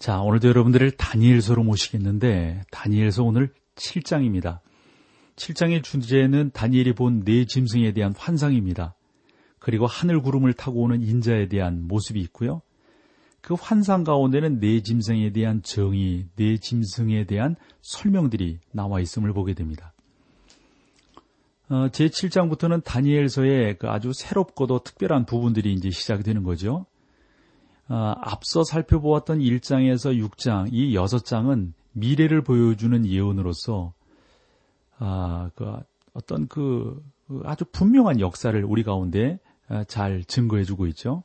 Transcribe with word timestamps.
자, 0.00 0.22
오늘도 0.22 0.48
여러분들을 0.48 0.92
다니엘서로 0.92 1.62
모시겠는데 1.62 2.62
다니엘서 2.70 3.22
오늘 3.22 3.52
7장입니다. 3.74 4.60
7장의 5.36 5.84
주제는 5.84 6.52
다니엘이 6.54 6.94
본 6.94 7.22
네 7.22 7.44
짐승에 7.44 7.92
대한 7.92 8.14
환상입니다. 8.16 8.94
그리고 9.58 9.86
하늘 9.86 10.22
구름을 10.22 10.54
타고 10.54 10.80
오는 10.80 11.02
인자에 11.02 11.48
대한 11.48 11.86
모습이 11.86 12.18
있고요. 12.20 12.62
그 13.42 13.52
환상 13.52 14.02
가운데는 14.02 14.58
네 14.58 14.80
짐승에 14.80 15.32
대한 15.32 15.60
정의, 15.62 16.28
네 16.34 16.56
짐승에 16.56 17.26
대한 17.26 17.56
설명들이 17.82 18.60
나와 18.72 19.00
있음을 19.00 19.34
보게 19.34 19.52
됩니다. 19.52 19.92
어, 21.68 21.90
제 21.90 22.08
7장부터는 22.08 22.84
다니엘서의 22.84 23.76
그 23.76 23.90
아주 23.90 24.14
새롭고도 24.14 24.82
특별한 24.82 25.26
부분들이 25.26 25.74
이제 25.74 25.90
시작이 25.90 26.22
되는 26.22 26.42
거죠. 26.42 26.86
어, 27.90 28.14
앞서 28.20 28.62
살펴보았던 28.62 29.40
1장에서 29.40 30.16
6장, 30.16 30.68
이 30.70 30.94
6장은 30.94 31.72
미래를 31.92 32.42
보여주는 32.42 33.04
예언으로서 33.04 33.92
아, 34.98 35.50
그 35.56 35.76
어떤 36.14 36.46
그, 36.46 37.02
그 37.26 37.42
아주 37.44 37.64
분명한 37.64 38.20
역사를 38.20 38.64
우리 38.64 38.84
가운데 38.84 39.40
아, 39.66 39.82
잘 39.84 40.22
증거해주고 40.22 40.86
있죠. 40.88 41.24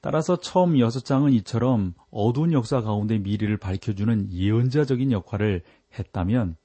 따라서 0.00 0.34
처음 0.40 0.74
6장은 0.74 1.32
이처럼 1.34 1.94
어두운 2.10 2.52
역사 2.52 2.80
가운데 2.80 3.18
미래를 3.18 3.56
밝혀주는 3.56 4.32
예언자적인 4.32 5.12
역할을 5.12 5.62
했다면 5.96 6.56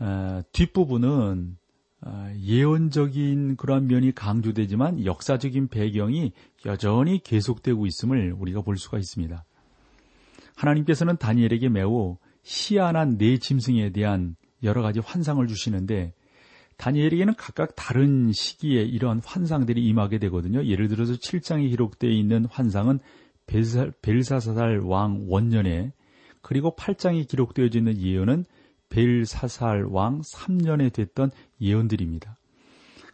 아, 0.00 0.42
뒷부분은 0.52 1.56
아, 1.56 1.61
예언적인 2.36 3.56
그런 3.56 3.86
면이 3.86 4.12
강조되지만 4.12 5.04
역사적인 5.04 5.68
배경이 5.68 6.32
여전히 6.66 7.22
계속되고 7.22 7.86
있음을 7.86 8.34
우리가 8.36 8.62
볼 8.62 8.76
수가 8.76 8.98
있습니다. 8.98 9.44
하나님께서는 10.56 11.16
다니엘에게 11.16 11.68
매우 11.68 12.16
희한한 12.42 13.18
네 13.18 13.38
짐승에 13.38 13.90
대한 13.90 14.36
여러 14.62 14.82
가지 14.82 15.00
환상을 15.00 15.46
주시는데 15.46 16.12
다니엘에게는 16.76 17.34
각각 17.36 17.76
다른 17.76 18.32
시기에 18.32 18.82
이러한 18.82 19.20
환상들이 19.24 19.84
임하게 19.84 20.18
되거든요. 20.18 20.64
예를 20.64 20.88
들어서 20.88 21.12
7장에 21.12 21.68
기록되어 21.70 22.10
있는 22.10 22.46
환상은 22.46 22.98
벨사살 24.02 24.80
왕 24.80 25.26
원년에 25.28 25.92
그리고 26.40 26.74
8장에 26.74 27.28
기록되어 27.28 27.68
있는 27.72 28.00
예언은 28.00 28.44
벨사살 28.92 29.84
왕 29.84 30.20
3년에 30.20 30.92
됐던 30.92 31.30
예언들입니다. 31.60 32.36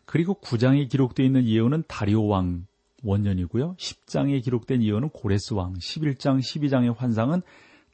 그리고 0.04 0.34
9장에 0.40 0.88
기록되어 0.88 1.24
있는 1.24 1.46
예언은 1.46 1.84
다리오 1.86 2.26
왕 2.26 2.66
원년이고요. 3.04 3.76
10장에 3.78 4.42
기록된 4.42 4.82
예언은 4.82 5.10
고레스 5.10 5.54
왕, 5.54 5.74
11장, 5.74 6.40
12장의 6.40 6.96
환상은 6.96 7.42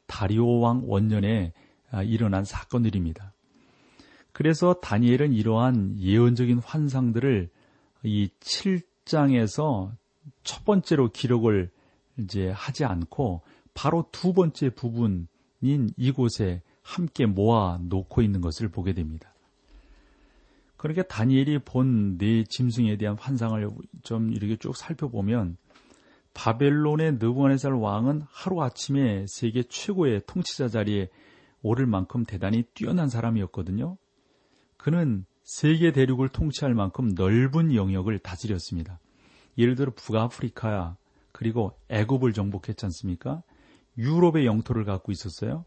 다리오 0.07 0.59
왕 0.59 0.83
원년에 0.85 1.53
아, 1.91 2.01
일어난 2.01 2.43
사건들입니다. 2.43 3.33
그래서 4.31 4.73
다니엘은 4.73 5.33
이러한 5.33 5.99
예언적인 5.99 6.59
환상들을 6.59 7.49
이 8.03 8.29
7장에서 8.39 9.91
첫 10.43 10.65
번째로 10.65 11.09
기록을 11.11 11.69
이제 12.17 12.49
하지 12.49 12.83
않고 12.83 13.41
바로 13.73 14.07
두 14.11 14.33
번째 14.33 14.71
부분인 14.71 15.27
이곳에 15.97 16.61
함께 16.85 17.25
모아 17.25 17.79
놓고 17.81 18.21
있는 18.21 18.41
것을 18.41 18.69
보게 18.69 18.93
됩니다. 18.93 19.33
그러니까 20.77 21.01
다니엘이 21.03 21.59
본 21.65 22.17
네 22.19 22.43
짐승에 22.43 22.95
대한 22.97 23.17
환상을 23.17 23.67
좀 24.03 24.31
이렇게 24.31 24.55
쭉 24.55 24.77
살펴보면 24.77 25.57
바벨론의 26.35 27.13
느부갓네살 27.13 27.73
왕은 27.73 28.21
하루아침에 28.29 29.25
세계 29.27 29.63
최고의 29.63 30.21
통치자 30.27 30.67
자리에 30.67 31.09
오를 31.63 31.87
만큼 31.87 32.23
대단히 32.23 32.63
뛰어난 32.75 33.09
사람이었거든요. 33.09 33.97
그는 34.77 35.25
세계 35.43 35.91
대륙을 35.91 36.29
통치할 36.29 36.75
만큼 36.75 37.15
넓은 37.15 37.73
영역을 37.73 38.19
다스렸습니다. 38.19 38.99
예를 39.57 39.75
들어 39.75 39.91
북아프리카 39.95 40.97
그리고 41.31 41.71
애굽을 41.89 42.33
정복했지 42.33 42.85
않습니까? 42.85 43.41
유럽의 43.97 44.45
영토를 44.45 44.85
갖고 44.85 45.11
있었어요. 45.11 45.65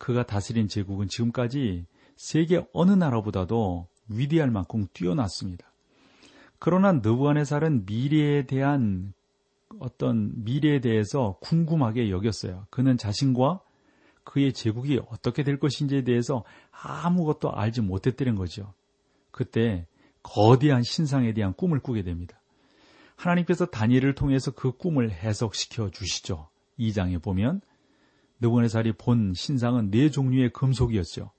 그가 0.00 0.24
다스린 0.24 0.66
제국은 0.66 1.08
지금까지 1.08 1.84
세계 2.16 2.66
어느 2.72 2.90
나라보다도 2.92 3.86
위대할 4.08 4.50
만큼 4.50 4.86
뛰어났습니다. 4.94 5.70
그러나 6.58 6.92
느부갓네살은 6.92 7.84
미래에 7.84 8.46
대한 8.46 9.12
어떤 9.78 10.32
미래에 10.42 10.80
대해서 10.80 11.36
궁금하게 11.40 12.10
여겼어요. 12.10 12.66
그는 12.70 12.96
자신과 12.96 13.60
그의 14.24 14.54
제국이 14.54 15.00
어떻게 15.10 15.44
될 15.44 15.58
것인지에 15.58 16.02
대해서 16.02 16.44
아무것도 16.70 17.52
알지 17.52 17.82
못했다는 17.82 18.36
거죠. 18.36 18.72
그때 19.30 19.86
거대한 20.22 20.82
신상에 20.82 21.34
대한 21.34 21.52
꿈을 21.52 21.78
꾸게 21.78 22.02
됩니다. 22.02 22.40
하나님께서 23.16 23.66
다니엘을 23.66 24.14
통해서 24.14 24.50
그 24.50 24.72
꿈을 24.72 25.10
해석시켜 25.10 25.90
주시죠. 25.90 26.48
2장에 26.78 27.22
보면 27.22 27.60
느부갓네살이 28.40 28.92
본 28.92 29.32
신상은 29.34 29.90
네 29.90 30.10
종류의 30.10 30.50
금속이었죠. 30.50 31.30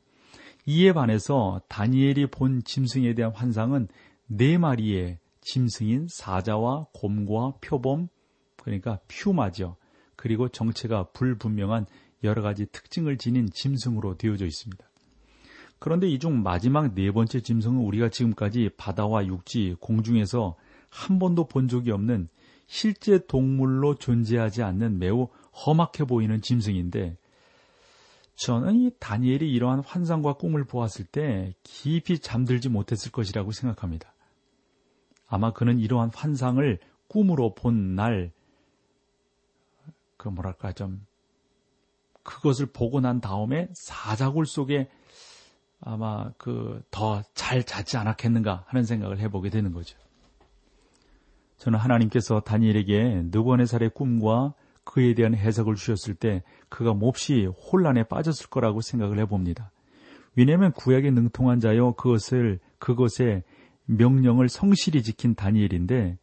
이에 0.66 0.94
반해서 0.94 1.62
다니엘이 1.68 2.28
본 2.28 2.64
짐승에 2.64 3.14
대한 3.16 3.32
환상은 3.34 3.88
네 4.28 4.58
마리의 4.58 5.20
짐승인 5.42 6.08
사자와 6.10 6.88
곰과 6.94 7.56
표범 7.62 8.08
그러니까 8.58 9.00
퓨마죠. 9.08 9.76
그리고 10.16 10.50
정체가 10.50 11.10
불분명한 11.14 11.88
여러 12.24 12.44
가지 12.44 12.68
특징을 12.68 13.18
지닌 13.18 13.50
짐승으로 13.52 14.18
되어져 14.18 14.46
있습니다. 14.46 14.86
그런데 15.80 16.08
이 16.08 16.20
중 16.20 16.44
마지막 16.44 16.94
네 16.94 17.12
번째 17.12 17.42
짐승은 17.42 17.80
우리가 17.80 18.10
지금까지 18.10 18.70
바다와 18.78 19.26
육지, 19.26 19.76
공중에서 19.80 20.56
한 20.90 21.18
번도 21.18 21.48
본 21.48 21.68
적이 21.68 21.90
없는 21.92 22.30
실제 22.68 23.26
동물로 23.26 23.96
존재하지 23.96 24.62
않는 24.62 25.00
매우 25.00 25.30
험악해 25.54 26.06
보이는 26.06 26.42
짐승인데 26.42 27.18
저는 28.36 28.76
이 28.76 28.92
다니엘이 29.00 29.52
이러한 29.52 29.82
환상과 29.82 30.34
꿈을 30.34 30.64
보았을 30.64 31.06
때 31.06 31.54
깊이 31.64 32.20
잠들지 32.20 32.70
못했을 32.70 33.12
것이라고 33.12 33.52
생각합니다. 33.52 34.14
아마 35.28 35.54
그는 35.54 35.80
이러한 35.80 36.12
환상을 36.14 36.80
꿈으로 37.08 37.54
본 37.54 37.96
날, 37.96 38.32
그 40.18 40.30
뭐랄까 40.30 40.72
좀 40.74 41.06
그것을 42.24 42.68
보고 42.68 43.00
난 43.00 43.22
다음에 43.22 43.68
사자굴 43.74 44.46
속에 44.46 44.90
아마 45.82 46.32
그 46.38 46.82
더 46.92 47.24
잘 47.52 47.64
자지 47.64 47.98
않았겠는가 47.98 48.64
하는 48.68 48.86
생각을 48.86 49.20
해보게 49.20 49.50
되는 49.50 49.74
거죠. 49.74 49.98
저는 51.58 51.78
하나님께서 51.80 52.40
다니엘에게 52.40 53.24
느번의 53.26 53.68
살의 53.68 53.90
꿈과 53.90 54.54
그에 54.84 55.14
대한 55.14 55.36
해석을 55.36 55.76
주셨을 55.76 56.16
때 56.16 56.44
그가 56.70 56.94
몹시 56.94 57.46
혼란에 57.46 58.04
빠졌을 58.04 58.50
거라고 58.50 58.82
생각을 58.82 59.20
해봅니다. 59.20 59.72
왜냐하면 60.36 60.72
구약에 60.72 61.12
능통한 61.12 61.60
자여 61.60 61.94
그것을 61.98 62.60
그것의 62.80 63.44
명령을 63.86 64.50
성실히 64.50 65.04
지킨 65.04 65.36
다니엘인데 65.36 66.18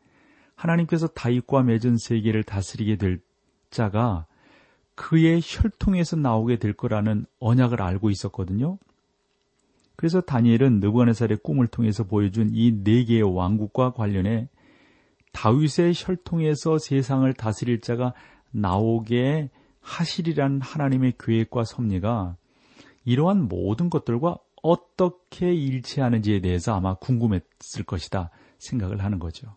하나님께서 0.54 1.06
다윗과 1.08 1.62
맺은 1.62 1.98
세계를 1.98 2.42
다스리게 2.42 2.96
될 2.96 3.20
자가 3.70 4.26
그의 4.94 5.40
혈통에서 5.42 6.16
나오게 6.16 6.56
될 6.56 6.72
거라는 6.72 7.26
언약을 7.38 7.80
알고 7.80 8.10
있었거든요. 8.10 8.78
그래서 9.94 10.20
다니엘은 10.20 10.80
느부갓네살의 10.80 11.38
꿈을 11.42 11.66
통해서 11.66 12.04
보여준 12.04 12.50
이 12.52 12.72
네 12.82 13.04
개의 13.04 13.22
왕국과 13.22 13.92
관련해 13.92 14.48
다윗의 15.32 15.92
혈통에서 15.94 16.78
세상을 16.78 17.32
다스릴 17.34 17.80
자가 17.80 18.14
나오게 18.50 19.50
하시리라는 19.80 20.60
하나님의 20.60 21.14
계획과 21.18 21.64
섭리가 21.64 22.36
이러한 23.04 23.48
모든 23.48 23.90
것들과 23.90 24.38
어떻게 24.62 25.54
일치하는지에 25.54 26.40
대해서 26.40 26.74
아마 26.74 26.94
궁금했을 26.94 27.84
것이다 27.86 28.30
생각을 28.58 29.02
하는 29.02 29.18
거죠. 29.18 29.56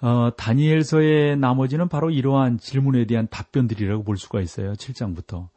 어, 0.00 0.30
다니엘서의 0.36 1.36
나머지는 1.38 1.88
바로 1.88 2.10
이러한 2.10 2.58
질문에 2.58 3.06
대한 3.06 3.26
답변들이라고 3.28 4.04
볼 4.04 4.16
수가 4.16 4.40
있어요. 4.40 4.74
7장부터. 4.74 5.48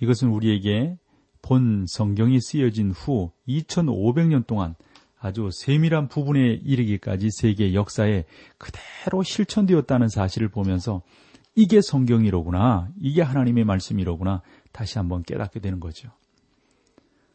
이것은 0.00 0.28
우리에게 0.28 0.98
본 1.40 1.86
성경이 1.86 2.40
쓰여진 2.40 2.90
후 2.90 3.30
2500년 3.46 4.46
동안 4.46 4.74
아주 5.26 5.50
세밀한 5.50 6.06
부분에 6.06 6.60
이르기까지 6.62 7.30
세계 7.32 7.74
역사에 7.74 8.24
그대로 8.58 9.24
실천되었다는 9.24 10.08
사실을 10.08 10.48
보면서 10.48 11.02
이게 11.56 11.80
성경이로구나, 11.80 12.90
이게 13.00 13.22
하나님의 13.22 13.64
말씀이로구나 13.64 14.42
다시 14.70 14.98
한번 14.98 15.24
깨닫게 15.24 15.58
되는 15.58 15.80
거죠. 15.80 16.10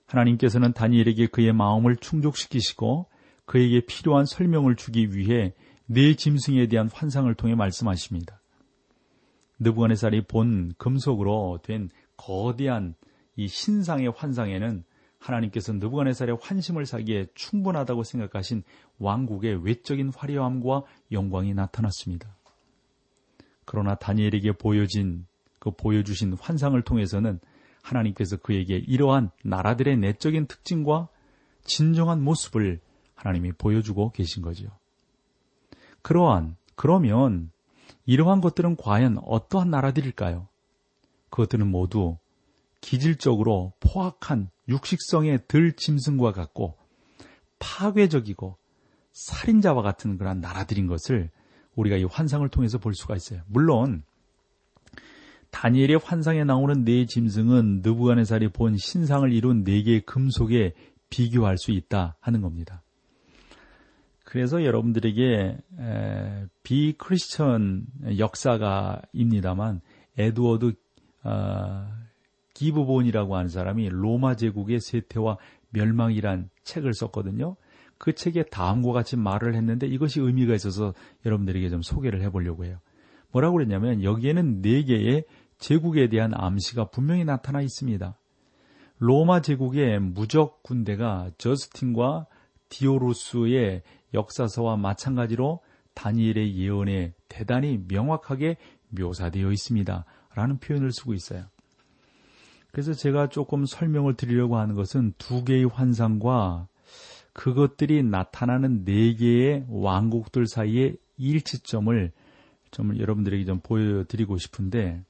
하나님께서는 0.05 0.71
다니엘에게 0.71 1.27
그의 1.27 1.51
마음을 1.51 1.97
충족시키시고 1.97 3.07
그에게 3.45 3.81
필요한 3.81 4.25
설명을 4.25 4.77
주기 4.77 5.13
위해 5.13 5.53
네 5.85 6.15
짐승에 6.15 6.67
대한 6.67 6.89
환상을 6.93 7.33
통해 7.35 7.55
말씀하십니다. 7.55 8.39
느부갓네살이 9.59 10.27
본 10.27 10.73
금속으로 10.77 11.59
된 11.61 11.89
거대한 12.15 12.95
이 13.35 13.49
신상의 13.49 14.13
환상에는 14.15 14.85
하나님께서 15.21 15.73
느부갓네살의 15.73 16.37
환심을 16.41 16.85
사기에 16.85 17.27
충분하다고 17.35 18.03
생각하신 18.03 18.63
왕국의 18.99 19.63
외적인 19.63 20.11
화려함과 20.15 20.83
영광이 21.11 21.53
나타났습니다. 21.53 22.35
그러나 23.65 23.95
다니엘에게 23.95 24.53
보여진 24.53 25.25
그 25.59 25.71
보여주신 25.71 26.33
환상을 26.33 26.81
통해서는 26.81 27.39
하나님께서 27.83 28.37
그에게 28.37 28.77
이러한 28.77 29.29
나라들의 29.43 29.97
내적인 29.97 30.47
특징과 30.47 31.07
진정한 31.63 32.21
모습을 32.23 32.79
하나님이 33.13 33.51
보여주고 33.53 34.11
계신 34.11 34.41
거죠. 34.41 34.67
그러한 36.01 36.57
그러면 36.75 37.51
이러한 38.07 38.41
것들은 38.41 38.75
과연 38.75 39.19
어떠한 39.23 39.69
나라들일까요? 39.69 40.47
그것들은 41.29 41.67
모두 41.67 42.17
기질적으로 42.81 43.73
포악한 43.79 44.49
육식성의 44.71 45.41
들 45.47 45.73
짐승과 45.73 46.31
같고 46.31 46.77
파괴적이고 47.59 48.57
살인자와 49.11 49.81
같은 49.81 50.17
그런 50.17 50.39
나라들인 50.41 50.87
것을 50.87 51.29
우리가 51.75 51.97
이 51.97 52.03
환상을 52.03 52.47
통해서 52.49 52.77
볼 52.77 52.95
수가 52.95 53.15
있어요. 53.15 53.41
물론 53.47 54.03
다니엘의 55.51 55.97
환상에 55.97 56.43
나오는 56.43 56.83
네 56.85 57.05
짐승은 57.05 57.81
느부갓네살이 57.83 58.49
본 58.49 58.77
신상을 58.77 59.31
이룬 59.31 59.63
네 59.63 59.83
개의 59.83 60.01
금속에 60.01 60.73
비교할 61.09 61.57
수 61.57 61.71
있다 61.71 62.15
하는 62.21 62.41
겁니다. 62.41 62.81
그래서 64.23 64.63
여러분들에게 64.63 65.57
비크리스천 66.63 67.85
역사가입니다만 68.17 69.81
에드워드 70.17 70.73
어, 71.23 72.00
기브본이라고 72.61 73.35
하는 73.35 73.49
사람이 73.49 73.89
로마 73.89 74.35
제국의 74.35 74.79
쇠퇴와 74.81 75.37
멸망이란 75.71 76.51
책을 76.63 76.93
썼거든요. 76.93 77.55
그 77.97 78.13
책에 78.13 78.43
다음과 78.43 78.93
같이 78.93 79.17
말을 79.17 79.55
했는데 79.55 79.87
이것이 79.87 80.21
의미가 80.21 80.53
있어서 80.53 80.93
여러분들에게 81.25 81.69
좀 81.69 81.81
소개를 81.81 82.21
해보려고 82.21 82.65
해요. 82.65 82.77
뭐라고 83.31 83.57
그랬냐면 83.57 84.03
여기에는 84.03 84.61
네 84.61 84.83
개의 84.83 85.25
제국에 85.57 86.07
대한 86.09 86.33
암시가 86.35 86.89
분명히 86.89 87.25
나타나 87.25 87.61
있습니다. 87.61 88.15
로마 88.99 89.41
제국의 89.41 89.99
무적 89.99 90.61
군대가 90.61 91.31
저스틴과 91.39 92.27
디오루스의 92.69 93.81
역사서와 94.13 94.77
마찬가지로 94.77 95.61
다니엘의 95.95 96.57
예언에 96.57 97.13
대단히 97.27 97.79
명확하게 97.87 98.57
묘사되어 98.89 99.51
있습니다. 99.51 100.05
라는 100.35 100.59
표현을 100.59 100.91
쓰고 100.91 101.15
있어요. 101.15 101.45
그래서 102.71 102.93
제가 102.93 103.27
조금 103.27 103.65
설명을 103.65 104.15
드리려고 104.15 104.57
하는 104.57 104.75
것은 104.75 105.13
두 105.17 105.43
개의 105.43 105.65
환상과 105.65 106.67
그것들이 107.33 108.03
나타나는 108.03 108.85
네 108.85 109.13
개의 109.15 109.65
왕국들 109.69 110.47
사이의 110.47 110.97
일치점을 111.17 112.11
좀 112.71 112.97
여러분들에게 112.97 113.45
좀 113.45 113.59
보여드리고 113.59 114.37
싶은데, 114.37 115.03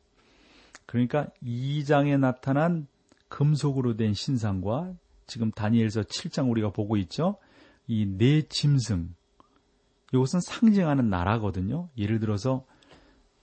그러니까 0.86 1.28
2장에 1.44 2.20
나타난 2.20 2.88
금속으로 3.30 3.96
된 3.96 4.14
신상과 4.14 4.94
지금 5.28 5.52
다니엘서 5.52 6.02
7장 6.02 6.50
우리가 6.52 6.72
보고 6.72 6.98
있죠? 6.98 7.38
이 7.88 8.06
네 8.06 8.42
짐승. 8.50 9.14
이것은 10.14 10.42
상징하는 10.42 11.10
나라거든요. 11.10 11.88
예를 11.98 12.20
들어서, 12.20 12.66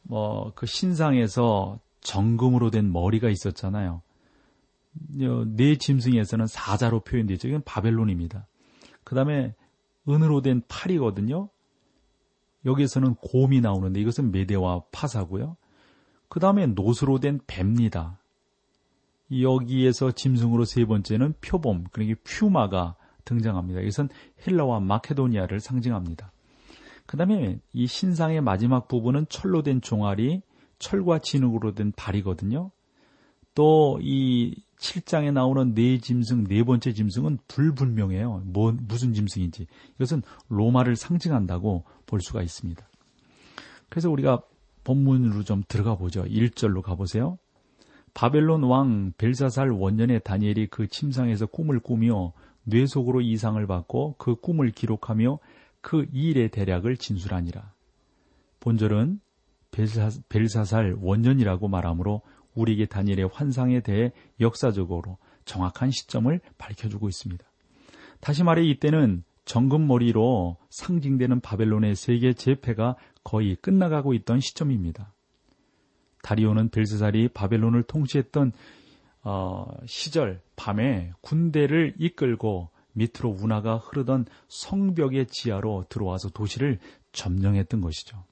뭐, 0.03 0.53
그 0.55 0.67
신상에서 0.67 1.79
정금으로 2.01 2.71
된 2.71 2.93
머리가 2.93 3.31
있었잖아요. 3.31 4.03
네 5.09 5.77
짐승에서는 5.77 6.47
사자로 6.47 7.01
표현되죠. 7.01 7.49
이건 7.49 7.63
바벨론입니다. 7.65 8.47
그 9.05 9.15
다음에 9.15 9.55
은으로 10.09 10.43
된 10.43 10.63
팔이거든요. 10.69 11.49
여기에서는 12.65 13.15
곰이 13.17 13.61
나오는데 13.61 14.01
이것은 14.01 14.33
메대와 14.33 14.85
파사고요. 14.93 15.57
그 16.29 16.41
다음에 16.41 16.67
노수로 16.67 17.21
된 17.21 17.41
뱀니다. 17.47 18.19
여기에서 19.31 20.13
짐승으로 20.13 20.65
세 20.65 20.85
번째는 20.85 21.35
표범, 21.41 21.85
그러니까 21.93 22.21
퓨마가 22.25 22.97
등장합니다. 23.25 23.81
이것은 23.81 24.09
헬라와 24.47 24.81
마케도니아를 24.81 25.61
상징합니다. 25.61 26.33
그 27.07 27.17
다음에 27.17 27.59
이 27.73 27.87
신상의 27.87 28.41
마지막 28.41 28.89
부분은 28.89 29.27
철로 29.29 29.63
된 29.63 29.81
종아리, 29.81 30.43
철과 30.79 31.19
진흙으로 31.19 31.75
된 31.75 31.93
발이거든요. 31.93 32.71
또 33.59 33.99
이 34.01 34.55
7장에 34.79 35.33
나오는 35.33 35.75
네 35.75 35.99
짐승, 35.99 36.45
네 36.45 36.63
번째 36.63 36.93
짐승은 36.93 37.39
불분명해요. 37.49 38.43
뭐, 38.45 38.73
무슨 38.73 39.13
짐승인지. 39.13 39.67
이것은 39.97 40.23
로마를 40.49 40.95
상징한다고 40.95 41.83
볼 42.07 42.21
수가 42.21 42.43
있습니다. 42.43 42.87
그래서 43.89 44.11
우리가 44.11 44.43
본문으로 44.85 45.43
좀 45.43 45.65
들어가 45.67 45.97
보죠. 45.97 46.23
1절로 46.23 46.83
가보세요. 46.83 47.37
바벨론 48.15 48.63
왕 48.63 49.13
벨사살 49.19 49.71
원년에 49.71 50.21
다니엘이 50.21 50.69
그 50.69 50.87
침상에서 50.87 51.47
꿈을 51.47 51.81
꾸며 51.81 52.33
뇌 52.63 52.87
속으로 52.87 53.21
이상을 53.21 53.67
받고 53.67 54.15
그 54.19 54.37
꿈을 54.37 54.71
기록하며 54.71 55.41
그 55.81 56.07
일의 56.13 56.51
대략을 56.51 56.97
진술하니라. 56.97 57.73
본절은 58.61 59.21
벨사, 59.73 60.11
벨사살 60.29 60.97
원년이라고 61.01 61.67
말하므로 61.67 62.23
우리에게 62.59 62.87
다니엘의 62.87 63.29
환상에 63.33 63.81
대해 63.81 64.13
역사적으로 64.41 65.19
정확한 65.45 65.91
시점을 65.91 66.41
밝혀주고 66.59 67.09
있습니다. 67.09 67.45
다시 68.21 68.43
말해 68.43 68.65
이때는 68.65 69.23
정금머리로 69.45 70.59
상징되는 70.69 71.41
바벨론의 71.41 71.97
세계 71.97 72.35
재패가 72.35 72.97
거의 73.25 73.57
끝나가고 73.57 74.13
있던 74.15 74.41
시점입니다. 74.41 75.15
다리오는 76.23 76.69
벨스살이 76.69 77.29
바벨론을 77.29 77.85
통치했던 77.85 78.53
어, 79.23 79.67
시절 79.87 80.41
밤에 80.57 81.13
군대를 81.21 81.95
이끌고 81.99 82.71
밑으로 82.93 83.37
운하가 83.39 83.77
흐르던 83.77 84.27
성벽의 84.49 85.27
지하로 85.27 85.87
들어와서 85.89 86.29
도시를 86.31 86.79
점령했던 87.13 87.81
것이죠. 87.81 88.25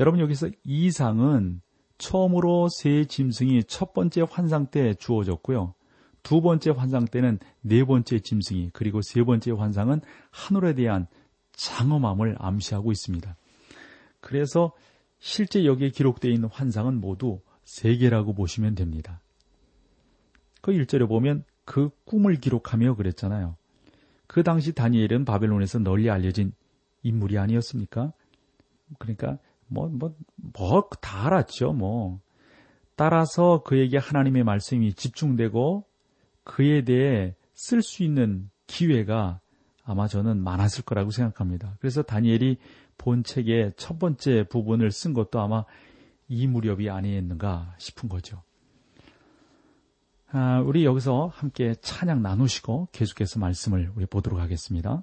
여러분 0.00 0.20
여기서 0.20 0.48
이상은 0.64 1.60
처음으로 2.02 2.68
새 2.68 3.04
짐승이 3.04 3.62
첫 3.64 3.92
번째 3.92 4.26
환상 4.28 4.66
때 4.66 4.92
주어졌고요. 4.94 5.72
두 6.24 6.40
번째 6.40 6.70
환상 6.70 7.04
때는 7.04 7.38
네 7.60 7.84
번째 7.84 8.18
짐승이 8.18 8.70
그리고 8.72 9.00
세 9.02 9.22
번째 9.22 9.52
환상은 9.52 10.00
하늘에 10.32 10.74
대한 10.74 11.06
장엄함을 11.52 12.36
암시하고 12.40 12.90
있습니다. 12.90 13.36
그래서 14.20 14.72
실제 15.20 15.64
여기에 15.64 15.90
기록되어 15.90 16.32
있는 16.32 16.48
환상은 16.50 17.00
모두 17.00 17.40
세 17.62 17.96
개라고 17.96 18.34
보시면 18.34 18.74
됩니다. 18.74 19.20
그 20.60 20.72
1절에 20.72 21.08
보면 21.08 21.44
그 21.64 21.90
꿈을 22.04 22.34
기록하며 22.34 22.96
그랬잖아요. 22.96 23.56
그 24.26 24.42
당시 24.42 24.72
다니엘은 24.72 25.24
바벨론에서 25.24 25.78
널리 25.78 26.10
알려진 26.10 26.52
인물이 27.04 27.38
아니었습니까? 27.38 28.12
그러니까 28.98 29.38
뭐, 29.72 29.88
뭐, 29.88 30.14
뭐, 30.36 30.88
다 31.00 31.26
알았죠, 31.26 31.72
뭐. 31.72 32.20
따라서 32.94 33.62
그에게 33.64 33.98
하나님의 33.98 34.44
말씀이 34.44 34.92
집중되고 34.92 35.84
그에 36.44 36.84
대해 36.84 37.34
쓸 37.54 37.82
수 37.82 38.02
있는 38.02 38.50
기회가 38.66 39.40
아마 39.84 40.06
저는 40.06 40.38
많았을 40.42 40.84
거라고 40.84 41.10
생각합니다. 41.10 41.76
그래서 41.80 42.02
다니엘이 42.02 42.58
본 42.98 43.24
책의 43.24 43.72
첫 43.76 43.98
번째 43.98 44.44
부분을 44.48 44.92
쓴 44.92 45.12
것도 45.12 45.40
아마 45.40 45.64
이 46.28 46.46
무렵이 46.46 46.88
아니었는가 46.88 47.74
싶은 47.78 48.08
거죠. 48.08 48.42
아, 50.30 50.60
우리 50.60 50.84
여기서 50.84 51.30
함께 51.34 51.74
찬양 51.80 52.22
나누시고 52.22 52.88
계속해서 52.92 53.38
말씀을 53.40 53.92
우리 53.96 54.06
보도록 54.06 54.40
하겠습니다. 54.40 55.02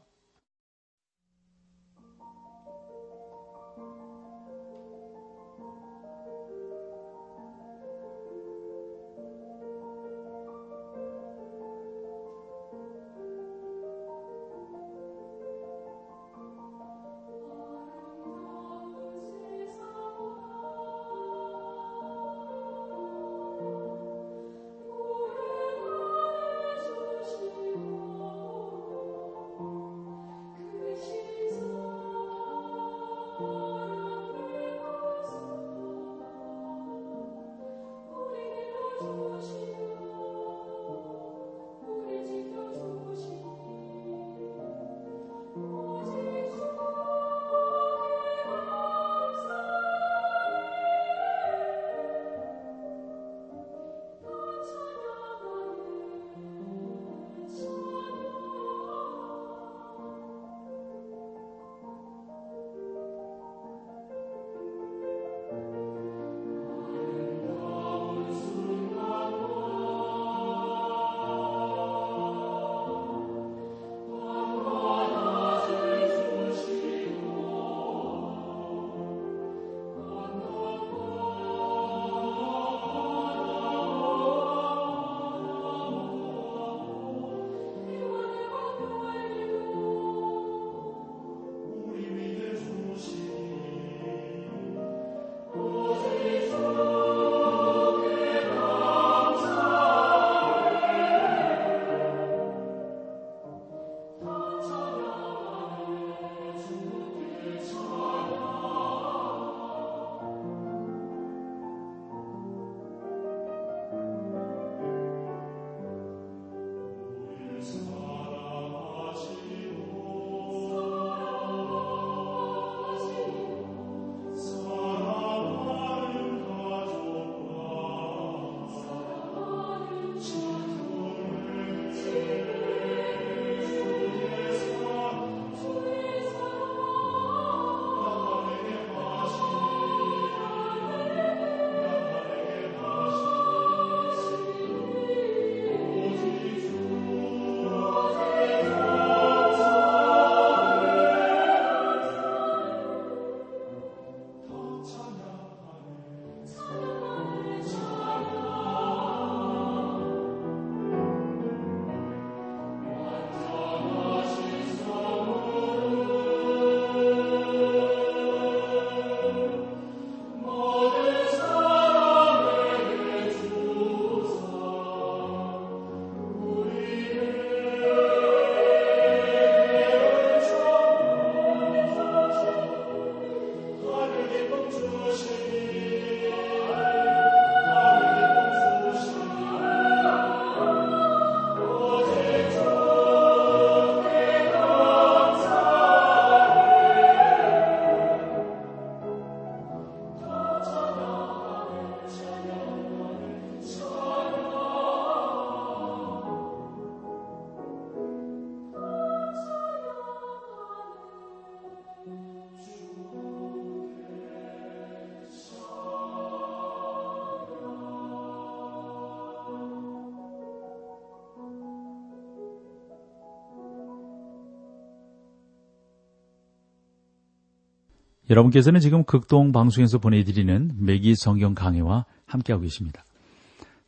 여러분께서는 228.30 228.80
지금 228.80 229.04
극동 229.04 229.52
방송에서 229.52 229.98
보내드리는 229.98 230.74
매기 230.78 231.16
성경 231.16 231.56
강해와 231.56 232.06
함께하고 232.26 232.64
계십니다. 232.64 233.04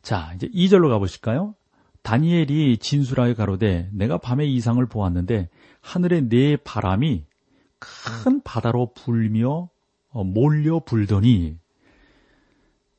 자, 0.02 0.32
이제 0.34 0.48
2절로 0.48 0.88
가보실까요? 0.88 1.54
다니엘이 2.02 2.78
진술하여 2.78 3.34
가로되 3.34 3.88
내가 3.92 4.18
밤에 4.18 4.44
이상을 4.46 4.84
보았는데 4.86 5.48
하늘에 5.80 6.28
네 6.28 6.56
바람이 6.56 7.24
큰 7.78 8.42
바다로 8.42 8.92
불며 8.94 9.68
어, 10.10 10.24
몰려 10.24 10.80
불더니 10.80 11.56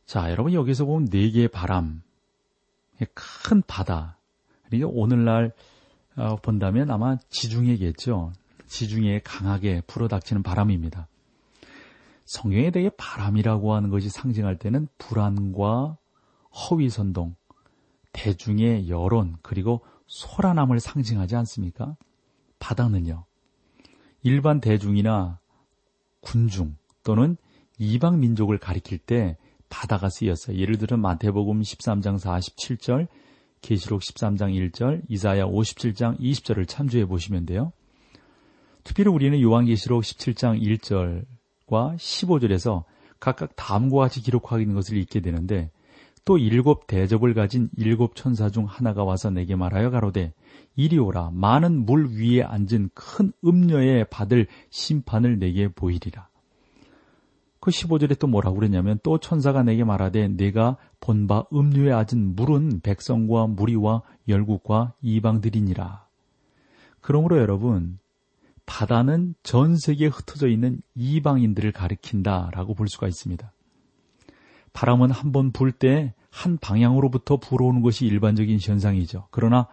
자, 0.06 0.32
여러분 0.32 0.54
여기서 0.54 0.86
보면 0.86 1.10
네 1.10 1.30
개의 1.30 1.48
바람, 1.48 2.04
큰 3.14 3.62
바다. 3.66 4.18
그러니까 4.68 4.90
오늘날 4.94 5.52
어, 6.16 6.36
본다면 6.38 6.92
아마 6.92 7.18
지중해겠죠. 7.30 8.32
지중해에 8.68 9.22
강하게 9.24 9.82
불어닥치는 9.88 10.44
바람입니다. 10.44 11.08
성경에 12.26 12.72
대해 12.72 12.90
바람이라고 12.98 13.74
하는 13.74 13.90
것이 13.90 14.10
상징할 14.10 14.58
때는 14.58 14.88
불안과 14.98 15.98
허위 16.52 16.90
선동, 16.90 17.36
대중의 18.14 18.90
여론, 18.90 19.36
그리고 19.42 19.82
소란함을 20.08 20.80
상징하지 20.80 21.36
않습니까? 21.36 21.98
바다는요. 22.60 23.26
일반 24.22 24.62
대중이나 24.62 25.40
군중 26.22 26.78
또는 27.04 27.36
이방 27.78 28.20
민족을 28.20 28.58
가리킬 28.58 29.00
때 29.00 29.38
바다가 29.70 30.10
쓰였어요. 30.10 30.58
예를 30.58 30.78
들어 30.78 30.96
마태복음 30.98 31.62
13장 31.62 32.20
47절, 32.20 33.08
계시록 33.62 34.02
13장 34.02 34.54
1절, 34.72 35.02
이사야 35.10 35.46
57장 35.46 36.20
20절을 36.20 36.68
참조해 36.68 37.06
보시면 37.06 37.46
돼요. 37.46 37.74
특별히 38.84 39.10
우리는 39.10 39.42
요한계시록 39.42 40.04
17장 40.04 40.62
1절 40.62 41.26
과 41.74 41.96
15절에서 41.98 42.84
각각 43.20 43.56
다음과 43.56 43.98
같이 43.98 44.22
기록하고 44.22 44.62
있는 44.62 44.76
것을 44.76 44.96
읽게 44.96 45.22
되는데 45.22 45.72
또 46.24 46.38
일곱 46.38 46.86
대접을 46.86 47.34
가진 47.34 47.70
일곱 47.76 48.16
천사 48.16 48.52
중 48.52 48.66
하나가 48.66 49.04
와서 49.04 49.32
내게 49.32 49.56
말하여 49.56 49.90
가로되 49.90 50.34
이리 50.76 51.00
오라 51.00 51.32
많은 51.34 51.86
물 51.86 52.12
위에 52.12 52.44
앉은 52.44 52.92
큰 52.94 53.32
음녀에 53.44 54.04
받을 54.04 54.46
심판을 54.70 55.40
내게 55.40 55.68
보이리라. 55.68 56.30
그 57.60 57.72
15절에 57.72 58.20
또 58.20 58.28
뭐라고 58.28 58.58
그랬냐면 58.58 59.00
또 59.02 59.18
천사가 59.18 59.64
내게 59.64 59.84
말하되 59.84 60.28
내가 60.28 60.78
본바 61.00 61.46
음료에 61.52 61.92
앉은 61.92 62.36
물은 62.36 62.82
백성과 62.82 63.48
무리와 63.48 64.04
열국과 64.28 64.94
이방들이니라. 65.02 66.06
그러므로 67.02 67.40
여러분 67.40 67.98
바다는 68.66 69.36
전 69.44 69.78
세계에 69.78 70.08
흩어져 70.08 70.48
있는 70.48 70.82
이방인들을 70.96 71.72
가리킨다라고 71.74 72.74
볼 72.74 72.88
수가 72.88 73.08
있습니다. 73.08 73.52
바람은 74.74 75.12
한 75.12 75.32
번 75.32 75.52
불 75.52 75.72
때 75.72 76.14
한 76.34 76.58
방향으로부터 76.58 77.38
불어오는 77.38 77.84
것이 77.84 78.08
일반적인 78.08 78.58
현상이죠. 78.60 79.28
그러나 79.30 79.68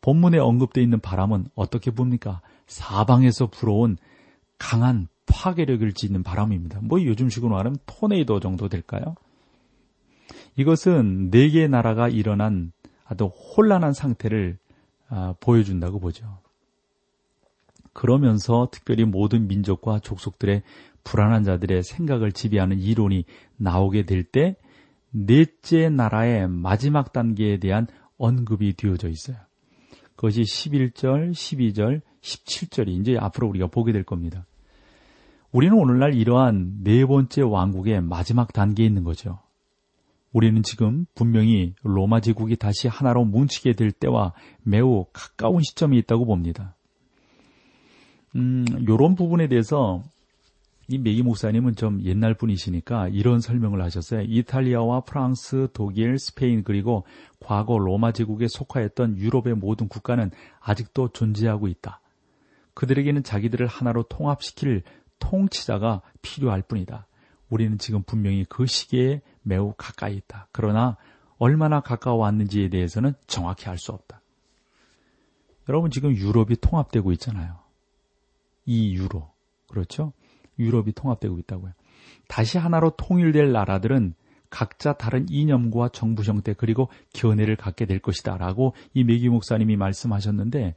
본문에 0.00 0.38
언급되어 0.38 0.82
있는 0.82 0.98
바람은 0.98 1.48
어떻게 1.54 1.90
봅니까? 1.90 2.40
사방에서 2.66 3.48
불어온 3.48 3.98
강한 4.58 5.08
파괴력을 5.26 5.92
짓는 5.92 6.22
바람입니다. 6.22 6.80
뭐 6.82 7.04
요즘식으로 7.04 7.50
말하면 7.54 7.78
토네이도 7.84 8.40
정도 8.40 8.70
될까요? 8.70 9.14
이것은 10.56 11.30
네 11.30 11.50
개의 11.50 11.68
나라가 11.68 12.08
일어난 12.08 12.72
아주 13.04 13.26
혼란한 13.26 13.92
상태를 13.92 14.56
아, 15.08 15.34
보여준다고 15.38 16.00
보죠. 16.00 16.38
그러면서 17.92 18.68
특별히 18.70 19.04
모든 19.04 19.48
민족과 19.48 19.98
족속들의 20.00 20.62
불안한 21.04 21.44
자들의 21.44 21.82
생각을 21.82 22.32
지배하는 22.32 22.78
이론이 22.78 23.24
나오게 23.56 24.04
될 24.04 24.24
때 24.24 24.56
넷째 25.10 25.88
나라의 25.88 26.48
마지막 26.48 27.12
단계에 27.12 27.58
대한 27.58 27.86
언급이 28.16 28.74
되어져 28.74 29.08
있어요. 29.08 29.36
그것이 30.14 30.42
11절, 30.42 31.32
12절, 31.32 32.02
17절이 32.20 33.00
이제 33.00 33.16
앞으로 33.18 33.48
우리가 33.48 33.68
보게 33.68 33.92
될 33.92 34.04
겁니다. 34.04 34.46
우리는 35.50 35.76
오늘날 35.76 36.14
이러한 36.14 36.84
네 36.84 37.04
번째 37.04 37.42
왕국의 37.42 38.02
마지막 38.02 38.52
단계에 38.52 38.86
있는 38.86 39.02
거죠. 39.02 39.40
우리는 40.32 40.62
지금 40.62 41.06
분명히 41.14 41.74
로마 41.82 42.20
제국이 42.20 42.54
다시 42.54 42.86
하나로 42.86 43.24
뭉치게 43.24 43.72
될 43.72 43.90
때와 43.90 44.32
매우 44.62 45.06
가까운 45.12 45.60
시점이 45.62 45.98
있다고 45.98 46.24
봅니다. 46.24 46.76
음, 48.36 48.64
요런 48.86 49.16
부분에 49.16 49.48
대해서 49.48 50.02
이 50.88 50.98
메기 50.98 51.22
목사님은 51.22 51.76
좀 51.76 52.02
옛날 52.02 52.34
분이시니까 52.34 53.08
이런 53.08 53.40
설명을 53.40 53.80
하셨어요. 53.80 54.22
이탈리아와 54.22 55.02
프랑스, 55.02 55.68
독일, 55.72 56.18
스페인 56.18 56.64
그리고 56.64 57.04
과거 57.38 57.78
로마 57.78 58.10
제국에 58.10 58.48
속하였던 58.48 59.16
유럽의 59.18 59.54
모든 59.54 59.86
국가는 59.86 60.30
아직도 60.58 61.10
존재하고 61.12 61.68
있다. 61.68 62.00
그들에게는 62.74 63.22
자기들을 63.22 63.68
하나로 63.68 64.02
통합시킬 64.04 64.82
통치자가 65.20 66.02
필요할 66.22 66.62
뿐이다. 66.62 67.06
우리는 67.50 67.78
지금 67.78 68.02
분명히 68.02 68.44
그 68.48 68.66
시기에 68.66 69.22
매우 69.42 69.74
가까이 69.76 70.16
있다. 70.16 70.48
그러나 70.50 70.96
얼마나 71.38 71.80
가까워 71.80 72.18
왔는지에 72.18 72.68
대해서는 72.68 73.14
정확히 73.28 73.68
알 73.68 73.78
수 73.78 73.92
없다. 73.92 74.20
여러분 75.68 75.92
지금 75.92 76.16
유럽이 76.16 76.56
통합되고 76.60 77.12
있잖아요. 77.12 77.59
이 78.66 78.94
유로. 78.94 79.30
그렇죠? 79.68 80.12
유럽이 80.58 80.92
통합되고 80.92 81.38
있다고요. 81.38 81.72
다시 82.28 82.58
하나로 82.58 82.90
통일될 82.96 83.52
나라들은 83.52 84.14
각자 84.50 84.92
다른 84.92 85.26
이념과 85.30 85.90
정부 85.90 86.22
형태 86.22 86.52
그리고 86.52 86.88
견해를 87.12 87.56
갖게 87.56 87.86
될 87.86 88.00
것이다. 88.00 88.36
라고 88.36 88.74
이 88.94 89.04
메기 89.04 89.28
목사님이 89.28 89.76
말씀하셨는데, 89.76 90.74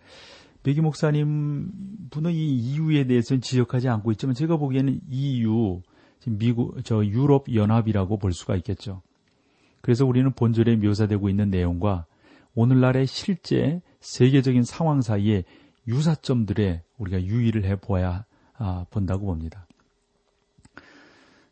메기 0.63 0.79
목사님 0.79 1.71
분은 2.09 2.31
이 2.31 2.75
EU에 2.75 3.05
대해서는 3.05 3.41
지적하지 3.41 3.89
않고 3.89 4.11
있지만 4.13 4.33
제가 4.33 4.57
보기에는 4.57 5.01
EU, 5.09 5.81
미국, 6.27 6.83
저 6.85 7.05
유럽 7.05 7.53
연합이라고 7.53 8.17
볼 8.17 8.31
수가 8.31 8.55
있겠죠. 8.57 9.01
그래서 9.81 10.05
우리는 10.05 10.31
본절에 10.31 10.77
묘사되고 10.77 11.27
있는 11.27 11.49
내용과 11.49 12.05
오늘날의 12.55 13.07
실제 13.07 13.81
세계적인 13.99 14.63
상황 14.63 15.01
사이에 15.01 15.43
유사점들에 15.87 16.83
우리가 17.03 17.23
유의를 17.23 17.65
해 17.65 17.75
보아야 17.75 18.25
아, 18.57 18.85
본다고 18.89 19.25
봅니다. 19.25 19.67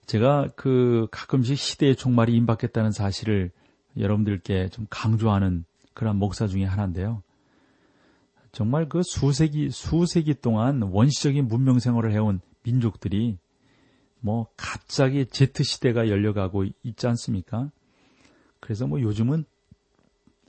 제가 0.06 0.50
그 0.56 1.08
가끔씩 1.12 1.58
시대의 1.58 1.96
종말이 1.96 2.36
임박했다는 2.36 2.92
사실을 2.92 3.52
여러분들께 3.98 4.70
좀 4.70 4.88
강조하는 4.90 5.66
그런 5.94 6.18
목사 6.18 6.48
중에 6.48 6.66
하나인데요. 6.66 7.24
정말 8.52 8.90
그 8.90 9.02
수세기, 9.04 9.70
수세기 9.72 10.36
동안 10.42 10.82
원시적인 10.82 11.48
문명 11.48 11.80
생활을 11.80 12.12
해온 12.12 12.42
민족들이 12.64 13.38
뭐 14.20 14.48
갑자기 14.58 15.26
제트 15.26 15.64
시대가 15.64 16.10
열려가고 16.10 16.66
있지 16.84 17.08
않습니까? 17.08 17.72
그래서 18.60 18.88
뭐 18.88 19.02
요즘은 19.02 19.46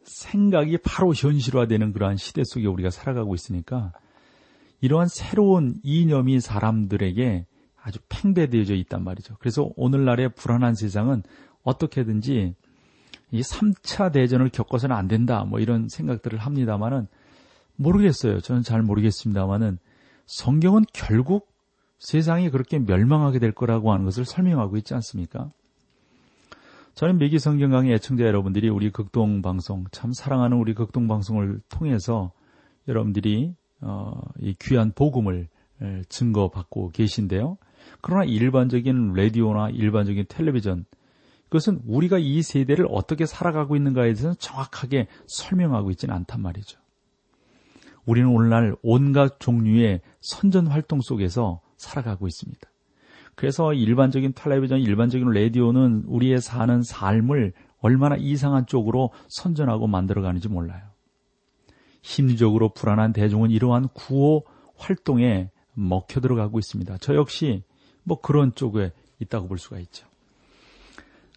생각이 0.05 0.79
바로 0.79 1.15
현실화되는 1.15 1.93
그러한 1.93 2.17
시대 2.17 2.43
속에 2.45 2.67
우리가 2.67 2.91
살아가고 2.91 3.35
있으니까 3.35 3.93
이러한 4.83 5.07
새로운 5.09 5.77
이념이 5.83 6.41
사람들에게 6.41 7.47
아주 7.81 7.99
팽배되어져 8.09 8.75
있단 8.75 9.03
말이죠. 9.03 9.37
그래서 9.39 9.71
오늘날의 9.77 10.35
불안한 10.35 10.75
세상은 10.75 11.23
어떻게든지 11.63 12.55
이 13.31 13.41
3차 13.41 14.13
대전을 14.13 14.51
겪어서는 14.51 14.95
안 14.95 15.09
된다. 15.09 15.45
뭐 15.45 15.61
이런 15.61 15.89
생각들을 15.89 16.39
합니다만은 16.39 17.07
모르겠어요. 17.77 18.41
저는 18.41 18.63
잘 18.63 18.83
모르겠습니다만은 18.83 19.79
성경은 20.27 20.85
결국 20.93 21.49
세상이 21.99 22.51
그렇게 22.51 22.81
멸망하게 22.81 23.39
될 23.39 23.53
거라고 23.53 23.93
하는 23.93 24.05
것을 24.05 24.25
설명하고 24.25 24.77
있지 24.79 24.95
않습니까? 24.95 25.51
저는 26.95 27.19
매기 27.19 27.39
성경 27.39 27.71
강의 27.71 27.95
애청자 27.95 28.25
여러분들이 28.25 28.69
우리 28.69 28.91
극동 28.91 29.43
방송 29.43 29.85
참 29.93 30.13
사랑하는 30.13 30.57
우리 30.57 30.75
극동 30.75 31.07
방송을 31.07 31.61
통해서 31.69 32.33
여러분들이 32.89 33.55
어, 33.83 34.21
이 34.41 34.55
귀한 34.61 34.93
복음을 34.93 35.49
증거받고 36.09 36.91
계신데요. 36.91 37.59
그러나 38.01 38.25
일반적인 38.25 39.15
라디오나 39.15 39.71
일반적인 39.71 40.27
텔레비전 40.29 40.85
그것은 41.45 41.83
우리가 41.87 42.19
이 42.19 42.41
세대를 42.41 42.87
어떻게 42.91 43.27
살아가고 43.27 43.77
있는가에 43.77 44.07
대해서는 44.07 44.37
정확하게 44.39 45.09
설명하고 45.27 45.91
있지는 45.91 46.15
않단 46.15 46.41
말이죠. 46.41 46.81
우리는 48.07 48.29
오늘날 48.31 48.75
온갖 48.83 49.39
종류의 49.39 50.01
선전 50.21 50.69
활동 50.69 51.01
속에서 51.01 51.61
살아가고 51.77 52.27
있습니다. 52.27 52.61
그래서 53.35 53.75
일반적인 53.75 54.33
텔레비전, 54.35 54.81
일반적인 54.81 55.29
라디오는 55.29 56.05
우리의 56.07 56.41
사는 56.41 56.83
삶을 56.83 57.53
얼마나 57.81 58.17
이상한 58.17 58.67
쪽으로 58.67 59.11
선전하고 59.29 59.89
만들어가는지 59.89 60.49
몰라요. 60.49 60.92
심리적으로 62.03 62.71
불안한 62.71 63.13
대중은 63.13 63.51
이러한 63.51 63.89
구호 63.95 64.45
활동에 64.77 65.51
먹혀 65.75 66.21
들어가고 66.21 66.59
있습니다. 66.59 66.99
저 66.99 67.15
역시 67.15 67.63
뭐 68.03 68.21
그런 68.21 68.55
쪽에 68.55 68.93
있다고 69.21 69.49
볼 69.49 69.59
수가 69.59 69.79
있죠. 69.81 70.07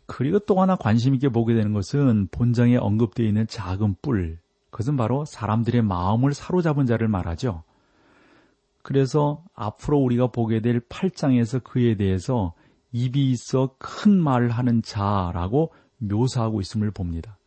그리고 0.07 0.39
또 0.39 0.61
하나 0.61 0.75
관심 0.75 1.15
있게 1.15 1.29
보게 1.29 1.53
되는 1.53 1.73
것은 1.73 2.27
본장에 2.31 2.77
언급되어 2.77 3.25
있는 3.25 3.47
작은 3.47 3.95
뿔. 4.01 4.39
그것은 4.69 4.97
바로 4.97 5.25
사람들의 5.25 5.81
마음을 5.83 6.33
사로잡은 6.33 6.85
자를 6.85 7.07
말하죠. 7.07 7.63
그래서 8.81 9.43
앞으로 9.55 9.97
우리가 9.97 10.27
보게 10.27 10.59
될 10.59 10.79
8장에서 10.79 11.63
그에 11.63 11.95
대해서 11.95 12.53
입이 12.91 13.31
있어 13.31 13.75
큰 13.79 14.21
말을 14.21 14.51
하는 14.51 14.81
자라고 14.83 15.73
묘사하고 15.97 16.61
있음을 16.61 16.91
봅니다. 16.91 17.37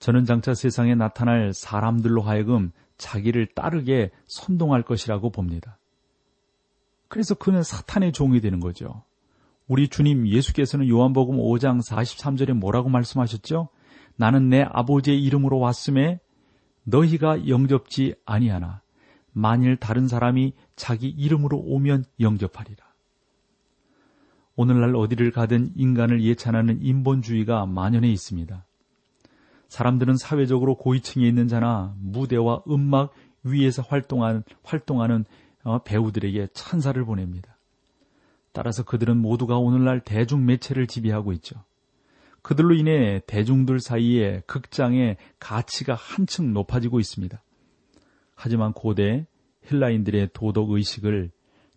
저는 0.00 0.24
장차 0.24 0.54
세상에 0.54 0.94
나타날 0.94 1.52
사람들로 1.52 2.22
하여금 2.22 2.72
자기를 2.96 3.46
따르게 3.54 4.10
선동할 4.26 4.82
것이라고 4.82 5.30
봅니다. 5.30 5.78
그래서 7.08 7.34
그는 7.34 7.62
사탄의 7.62 8.12
종이 8.12 8.40
되는 8.40 8.60
거죠. 8.60 9.04
우리 9.68 9.88
주님 9.88 10.26
예수께서는 10.26 10.88
요한복음 10.88 11.36
5장 11.36 11.86
43절에 11.86 12.54
뭐라고 12.54 12.88
말씀하셨죠? 12.88 13.68
나는 14.16 14.48
내 14.48 14.62
아버지의 14.62 15.22
이름으로 15.22 15.58
왔음에 15.58 16.18
너희가 16.84 17.46
영접지 17.46 18.14
아니하나 18.24 18.82
만일 19.32 19.76
다른 19.76 20.08
사람이 20.08 20.54
자기 20.76 21.08
이름으로 21.08 21.58
오면 21.58 22.04
영접하리라. 22.18 22.84
오늘날 24.56 24.96
어디를 24.96 25.30
가든 25.30 25.72
인간을 25.76 26.22
예찬하는 26.22 26.82
인본주의가 26.82 27.66
만연해 27.66 28.08
있습니다. 28.10 28.64
사람들은 29.70 30.16
사회적으로 30.16 30.74
고위층에 30.74 31.26
있는 31.26 31.46
자나 31.46 31.94
무대와 32.00 32.64
음악 32.68 33.12
위에서 33.44 33.82
활동한, 33.82 34.42
활동하는 34.64 35.24
어, 35.62 35.78
배우들에게 35.82 36.48
찬사를 36.52 37.02
보냅니다. 37.04 37.56
따라서 38.52 38.82
그들은 38.82 39.16
모두가 39.16 39.58
오늘날 39.58 40.00
대중 40.00 40.44
매체를 40.44 40.88
지배하고 40.88 41.32
있죠. 41.34 41.62
그들로 42.42 42.74
인해 42.74 43.20
대중들 43.26 43.78
사이에 43.78 44.42
극장의 44.46 45.18
가치가 45.38 45.94
한층 45.94 46.52
높아지고 46.52 46.98
있습니다. 46.98 47.40
하지만 48.34 48.72
고대 48.72 49.26
힐라인들의 49.66 50.30
도덕 50.32 50.70
의식을 50.70 51.30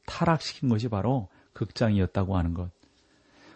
타락시킨 0.08 0.68
것이 0.68 0.88
바로 0.88 1.28
극장이었다고 1.54 2.38
하는 2.38 2.56
것. 2.56 2.72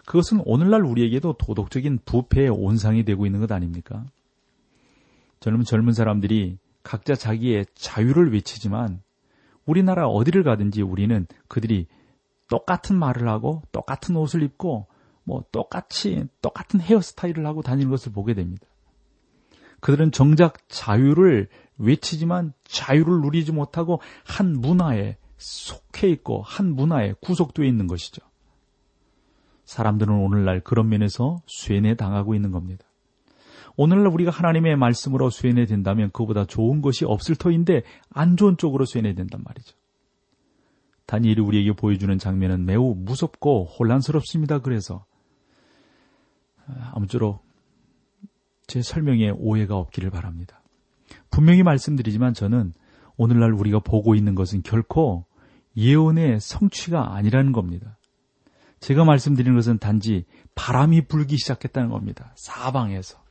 그것은 0.06 0.41
오늘날 0.45 0.84
우리에게도 0.84 1.34
도덕적인 1.34 2.00
부패의 2.06 2.50
온상이 2.50 3.04
되고 3.04 3.26
있는 3.26 3.39
것 3.39 3.52
아닙니까? 3.52 4.06
젊은 5.39 5.63
젊은 5.63 5.93
사람들이 5.93 6.58
각자 6.84 7.15
자기의 7.15 7.65
자유를 7.76 8.34
외치지만 8.34 9.02
우리나라 9.65 10.08
어디를 10.08 10.43
가든지 10.43 10.82
우리는 10.82 11.28
그들이 11.47 11.88
똑같은 12.50 12.95
말을 12.95 13.28
하고 13.28 13.62
똑같은 13.71 14.15
옷을 14.15 14.41
입고 14.43 14.88
뭐 15.23 15.43
똑같이 15.52 16.26
똑같은 16.41 16.80
헤어스타일을 16.80 17.45
하고 17.45 17.62
다니는 17.62 17.91
것을 17.91 18.13
보게 18.13 18.34
됩니다. 18.34 18.65
그들은 19.82 20.12
정작 20.12 20.58
자유를 20.69 21.50
외치지만 21.78 22.54
자유를 22.63 23.21
누리지 23.21 23.52
못하고 23.52 24.02
한 24.26 24.54
문화에 24.54 25.17
속해 25.38 26.10
있고 26.10 26.41
한 26.41 26.73
문화에 26.73 27.13
구속되어 27.21 27.65
있는 27.65 27.88
것이죠. 27.88 28.21
사람들은 29.65 30.13
오늘날 30.13 30.62
그런 30.62 30.88
면에서 30.88 31.41
쇠뇌 31.45 31.95
당하고 31.95 32.34
있는 32.34 32.52
겁니다. 32.52 32.87
오늘날 33.77 34.07
우리가 34.07 34.31
하나님의 34.31 34.75
말씀으로 34.75 35.29
쇠뇌 35.29 35.65
된다면 35.65 36.09
그보다 36.11 36.45
좋은 36.45 36.81
것이 36.81 37.05
없을 37.05 37.35
터인데 37.35 37.83
안 38.09 38.35
좋은 38.35 38.57
쪽으로 38.57 38.85
쇠뇌 38.85 39.13
된단 39.13 39.41
말이죠. 39.45 39.77
다니엘이 41.05 41.39
우리에게 41.41 41.73
보여주는 41.73 42.17
장면은 42.17 42.65
매우 42.65 42.95
무섭고 42.95 43.65
혼란스럽습니다. 43.65 44.59
그래서 44.59 45.05
아무쪼록 46.91 47.45
제 48.65 48.81
설명에 48.81 49.29
오해가 49.29 49.77
없기를 49.77 50.09
바랍니다. 50.09 50.61
분명히 51.29 51.63
말씀드리지만 51.63 52.33
저는 52.33 52.73
오늘날 53.15 53.53
우리가 53.53 53.79
보고 53.79 54.15
있는 54.15 54.35
것은 54.35 54.63
결코 54.63 55.25
예언의 55.77 56.39
성취가 56.39 57.15
아니라는 57.15 57.51
겁니다. 57.51 57.97
제가 58.79 59.05
말씀드리는 59.05 59.55
것은 59.55 59.77
단지 59.77 60.25
바람이 60.55 61.07
불기 61.07 61.37
시작했다는 61.37 61.89
겁니다. 61.89 62.33
사방에서. 62.35 63.26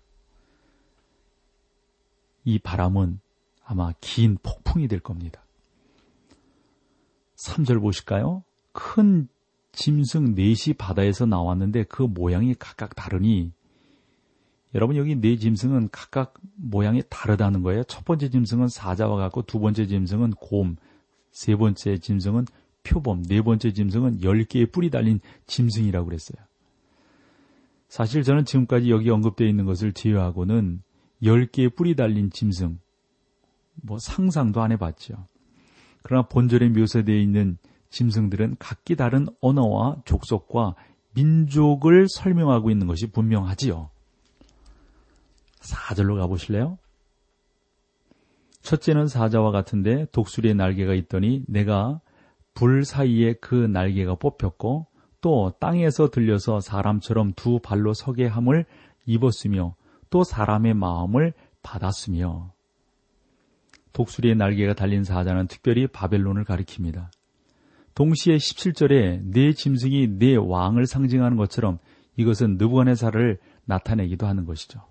이 2.46 2.60
바람은 2.60 3.18
아마 3.64 3.92
긴 4.00 4.38
폭풍이 4.42 4.88
될 4.88 5.00
겁니다. 5.00 5.44
3절 7.34 7.80
보실까요? 7.80 8.44
큰 8.72 9.28
짐승 9.72 10.34
넷이 10.34 10.74
바다에서 10.78 11.26
나왔는데 11.26 11.82
그 11.84 12.02
모양이 12.02 12.54
각각 12.54 12.94
다르니 12.94 13.52
여러분 14.74 14.96
여기 14.96 15.16
네 15.16 15.36
짐승은 15.36 15.88
각각 15.90 16.34
모양이 16.54 17.02
다르다는 17.08 17.62
거예요. 17.62 17.82
첫 17.84 18.04
번째 18.04 18.30
짐승은 18.30 18.68
사자와 18.68 19.16
같고 19.16 19.42
두 19.42 19.58
번째 19.58 19.86
짐승은 19.86 20.30
곰, 20.32 20.76
세 21.32 21.56
번째 21.56 21.98
짐승은 21.98 22.46
표범, 22.84 23.24
네 23.24 23.42
번째 23.42 23.72
짐승은 23.72 24.22
열 24.22 24.44
개의 24.44 24.66
뿔이 24.66 24.90
달린 24.90 25.18
짐승이라고 25.46 26.06
그랬어요. 26.06 26.38
사실 27.88 28.22
저는 28.22 28.44
지금까지 28.44 28.90
여기 28.90 29.10
언급되어 29.10 29.48
있는 29.48 29.64
것을 29.64 29.92
제외하고는 29.92 30.82
열 31.22 31.46
개의 31.46 31.70
뿔이 31.70 31.94
달린 31.94 32.30
짐승, 32.30 32.78
뭐 33.82 33.98
상상도 33.98 34.62
안 34.62 34.72
해봤죠. 34.72 35.26
그러나 36.02 36.26
본절에 36.28 36.68
묘사되어 36.68 37.16
있는 37.16 37.58
짐승들은 37.90 38.56
각기 38.58 38.96
다른 38.96 39.26
언어와 39.40 40.02
족속과 40.04 40.74
민족을 41.14 42.08
설명하고 42.08 42.70
있는 42.70 42.86
것이 42.86 43.10
분명하지요. 43.10 43.90
4절로 45.60 46.18
가보실래요? 46.20 46.78
첫째는 48.62 49.08
사자와 49.08 49.52
같은데 49.52 50.06
독수리의 50.12 50.54
날개가 50.54 50.94
있더니 50.94 51.44
내가 51.46 52.00
불 52.54 52.84
사이에 52.84 53.34
그 53.34 53.54
날개가 53.54 54.16
뽑혔고 54.16 54.86
또 55.20 55.52
땅에서 55.60 56.10
들려서 56.10 56.60
사람처럼 56.60 57.32
두 57.34 57.58
발로 57.60 57.94
서게 57.94 58.26
함을 58.26 58.66
입었으며 59.06 59.74
또 60.10 60.24
사람의 60.24 60.74
마음을 60.74 61.32
받았으며 61.62 62.52
독수리의 63.92 64.36
날개가 64.36 64.74
달린 64.74 65.04
사자는 65.04 65.46
특별히 65.46 65.86
바벨론을 65.86 66.44
가리킵니다. 66.44 67.08
동시에 67.94 68.36
17절에 68.36 69.22
네 69.32 69.52
짐승이 69.52 70.18
네 70.18 70.36
왕을 70.36 70.86
상징하는 70.86 71.38
것처럼 71.38 71.78
이것은 72.16 72.56
느부갓네살을 72.58 73.38
나타내기도 73.64 74.26
하는 74.26 74.44
것이죠. 74.44 74.82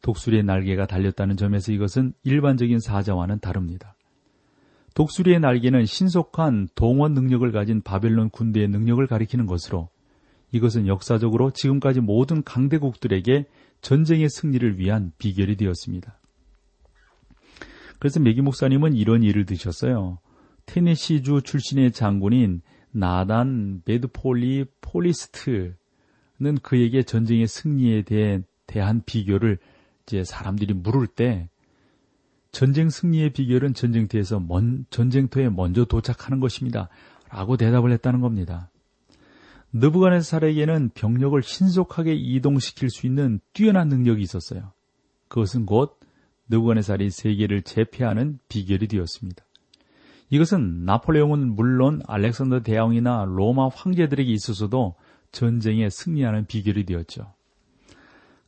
독수리의 0.00 0.42
날개가 0.42 0.86
달렸다는 0.86 1.36
점에서 1.36 1.70
이것은 1.70 2.14
일반적인 2.24 2.80
사자와는 2.80 3.40
다릅니다. 3.40 3.94
독수리의 4.94 5.40
날개는 5.40 5.86
신속한 5.86 6.68
동원 6.74 7.14
능력을 7.14 7.50
가진 7.52 7.82
바벨론 7.82 8.30
군대의 8.30 8.68
능력을 8.68 9.06
가리키는 9.06 9.46
것으로 9.46 9.88
이것은 10.50 10.86
역사적으로 10.86 11.50
지금까지 11.50 12.00
모든 12.00 12.42
강대국들에게 12.42 13.46
전쟁의 13.82 14.30
승리를 14.30 14.78
위한 14.78 15.12
비결이 15.18 15.56
되었습니다. 15.56 16.18
그래서 17.98 18.18
메기 18.18 18.40
목사님은 18.40 18.94
이런 18.94 19.22
일을 19.22 19.44
드셨어요. 19.44 20.18
테네시주 20.66 21.42
출신의 21.42 21.92
장군인 21.92 22.62
나단 22.90 23.82
베드포드 23.84 24.64
포레스트는 24.80 25.74
그에게 26.62 27.02
전쟁의 27.02 27.46
승리에 27.46 28.04
대한 28.66 29.02
비결을 29.04 29.58
이제 30.04 30.24
사람들이 30.24 30.74
물을 30.74 31.06
때 31.06 31.48
전쟁 32.50 32.90
승리의 32.90 33.30
비결은 33.30 33.72
전쟁터에서 33.72 34.40
먼, 34.40 34.84
전쟁터에 34.90 35.48
먼저 35.48 35.84
도착하는 35.84 36.38
것입니다. 36.38 36.88
라고 37.30 37.56
대답을 37.56 37.92
했다는 37.92 38.20
겁니다. 38.20 38.71
느부갓네살에게는 39.72 40.90
병력을 40.94 41.42
신속하게 41.42 42.14
이동시킬 42.14 42.90
수 42.90 43.06
있는 43.06 43.40
뛰어난 43.52 43.88
능력이 43.88 44.22
있었어요. 44.22 44.72
그것은 45.28 45.66
곧 45.66 45.98
느부갓네살이 46.48 47.10
세계를 47.10 47.62
제패하는 47.62 48.38
비결이 48.48 48.88
되었습니다. 48.88 49.44
이것은 50.28 50.84
나폴레옹은 50.84 51.54
물론 51.54 52.02
알렉산더 52.06 52.62
대왕이나 52.62 53.24
로마 53.26 53.68
황제들에게 53.68 54.30
있어서도 54.32 54.94
전쟁에 55.30 55.88
승리하는 55.90 56.46
비결이 56.46 56.84
되었죠. 56.84 57.32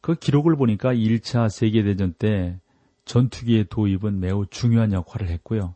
그 0.01 0.15
기록을 0.15 0.57
보니까 0.57 0.95
1차 0.95 1.49
세계대전 1.49 2.15
때 2.15 2.59
전투기의 3.07 3.67
도입은 3.71 4.21
매우 4.21 4.47
중요한 4.47 4.93
역할을 4.93 5.29
했고요. 5.29 5.75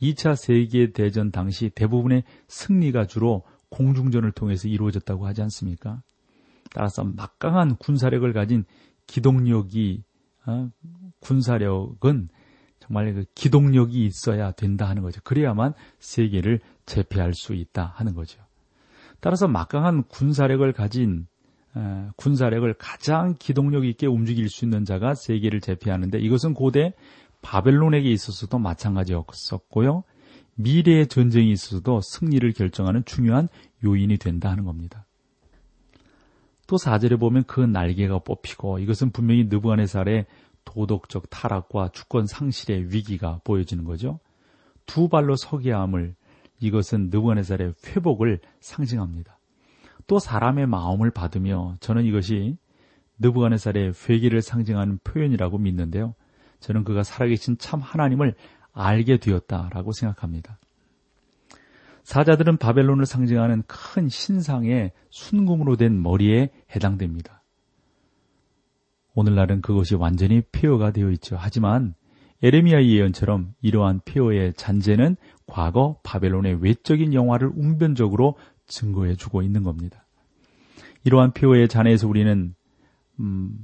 2차 0.00 0.36
세계대전 0.36 1.30
당시 1.30 1.68
대부분의 1.70 2.24
승리가 2.48 3.06
주로 3.06 3.42
공중전을 3.70 4.32
통해서 4.32 4.68
이루어졌다고 4.68 5.26
하지 5.26 5.42
않습니까? 5.42 6.02
따라서 6.72 7.04
막강한 7.04 7.76
군사력을 7.76 8.32
가진 8.32 8.64
기동력이 9.06 10.04
어, 10.46 10.70
군사력은 11.20 12.28
정말 12.78 13.12
그 13.14 13.24
기동력이 13.34 14.04
있어야 14.06 14.52
된다 14.52 14.88
하는 14.88 15.02
거죠. 15.02 15.20
그래야만 15.22 15.74
세계를 15.98 16.60
제패할 16.86 17.34
수 17.34 17.54
있다 17.54 17.92
하는 17.96 18.14
거죠. 18.14 18.40
따라서 19.20 19.46
막강한 19.46 20.04
군사력을 20.04 20.72
가진 20.72 21.26
군사력을 22.16 22.72
가장 22.74 23.36
기동력 23.38 23.84
있게 23.84 24.06
움직일 24.06 24.48
수 24.48 24.64
있는 24.64 24.84
자가 24.84 25.14
세계를 25.14 25.60
제패하는데 25.60 26.18
이것은 26.18 26.54
고대 26.54 26.94
바벨론에게 27.42 28.10
있어서도 28.10 28.58
마찬가지였었고요. 28.58 30.02
미래의 30.62 31.06
전쟁이 31.06 31.52
있어서도 31.52 32.00
승리를 32.02 32.52
결정하는 32.52 33.04
중요한 33.04 33.48
요인이 33.84 34.16
된다 34.18 34.50
하는 34.50 34.64
겁니다. 34.64 35.06
또 36.66 36.76
4절에 36.76 37.18
보면 37.18 37.44
그 37.44 37.60
날개가 37.60 38.20
뽑히고 38.20 38.78
이것은 38.78 39.10
분명히 39.10 39.44
느부갓네살의 39.44 40.26
도덕적 40.64 41.28
타락과 41.30 41.90
주권 41.92 42.26
상실의 42.26 42.92
위기가 42.92 43.40
보여지는 43.42 43.84
거죠. 43.84 44.20
두 44.86 45.08
발로 45.08 45.34
서게 45.36 45.72
함을 45.72 46.14
이것은 46.60 47.10
느부갓네살의 47.10 47.74
회복을 47.86 48.38
상징합니다. 48.60 49.38
또 50.06 50.18
사람의 50.18 50.66
마음을 50.66 51.10
받으며 51.10 51.76
저는 51.80 52.04
이것이 52.04 52.56
느부갓네살의 53.18 53.94
회개를 54.08 54.42
상징하는 54.42 54.98
표현이라고 55.02 55.58
믿는데요. 55.58 56.14
저는 56.60 56.84
그가 56.84 57.02
살아계신 57.02 57.58
참 57.58 57.80
하나님을 57.80 58.34
알게 58.72 59.18
되었다라고 59.18 59.92
생각합니다. 59.92 60.58
사자들은 62.02 62.56
바벨론을 62.56 63.06
상징하는 63.06 63.62
큰 63.66 64.08
신상의 64.08 64.92
순금으로 65.10 65.76
된 65.76 66.02
머리에 66.02 66.50
해당됩니다. 66.74 67.42
오늘날은 69.14 69.60
그것이 69.60 69.94
완전히 69.94 70.42
폐허가 70.52 70.92
되어 70.92 71.10
있죠. 71.10 71.36
하지만 71.38 71.94
에레미야 72.42 72.84
예언처럼 72.84 73.54
이러한 73.60 74.00
폐허의 74.04 74.54
잔재는 74.54 75.16
과거 75.46 76.00
바벨론의 76.02 76.62
외적인 76.62 77.12
영화를 77.12 77.50
웅변적으로 77.54 78.36
증거해 78.66 79.16
주고 79.16 79.42
있는 79.42 79.62
겁니다. 79.62 80.06
이러한 81.04 81.32
폐허의 81.32 81.68
잔해에서 81.68 82.08
우리는 82.08 82.54
음, 83.20 83.58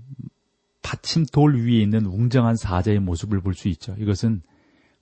받침 0.83 1.25
돌 1.33 1.57
위에 1.57 1.81
있는 1.81 2.07
웅장한 2.07 2.57
사자의 2.57 3.01
모습을 3.01 3.41
볼 3.41 3.55
수 3.55 3.69
있죠. 3.69 3.95
이것은 3.99 4.43